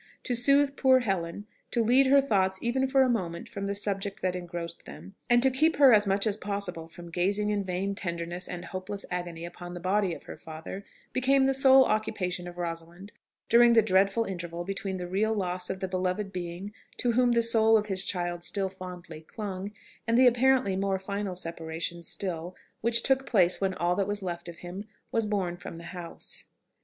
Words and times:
To 0.23 0.33
soothe 0.35 0.77
poor 0.77 1.01
Helen, 1.01 1.45
to 1.69 1.83
lead 1.83 2.07
her 2.07 2.19
thoughts 2.21 2.57
even 2.59 2.87
for 2.87 3.03
a 3.03 3.07
moment 3.09 3.47
from 3.47 3.67
the 3.67 3.75
subject 3.75 4.19
that 4.23 4.35
engrossed 4.35 4.85
them, 4.85 5.13
and 5.29 5.43
to 5.43 5.51
keep 5.51 5.75
her 5.75 5.93
as 5.93 6.07
much 6.07 6.25
as 6.25 6.37
possible 6.37 6.87
from 6.87 7.11
gazing 7.11 7.51
in 7.51 7.63
vain 7.63 7.93
tenderness 7.93 8.47
and 8.47 8.65
hopeless 8.65 9.05
agony 9.11 9.45
upon 9.45 9.75
the 9.75 9.79
body 9.79 10.15
of 10.15 10.23
her 10.23 10.37
father, 10.37 10.83
became 11.13 11.45
the 11.45 11.53
sole 11.53 11.85
occupation 11.85 12.47
of 12.47 12.57
Rosalind 12.57 13.13
during 13.47 13.73
the 13.73 13.83
dreadful 13.83 14.23
interval 14.23 14.63
between 14.63 14.97
the 14.97 15.05
real 15.05 15.35
loss 15.35 15.69
of 15.69 15.81
the 15.81 15.87
beloved 15.87 16.33
being 16.33 16.73
to 16.97 17.11
whom 17.11 17.33
the 17.33 17.43
soul 17.43 17.77
of 17.77 17.85
his 17.85 18.03
child 18.03 18.43
still 18.43 18.69
fondly 18.69 19.21
clung, 19.21 19.71
and 20.07 20.17
the 20.17 20.25
apparently 20.25 20.75
more 20.75 20.97
final 20.97 21.35
separation 21.35 22.01
still 22.01 22.55
which 22.81 23.03
took 23.03 23.27
place 23.27 23.61
when 23.61 23.75
all 23.75 23.95
that 23.95 24.07
was 24.07 24.23
left 24.23 24.49
of 24.49 24.57
him 24.65 24.83
was 25.11 25.27
borne 25.27 25.55
from 25.57 25.75
the 25.75 25.83
house. 25.93 26.45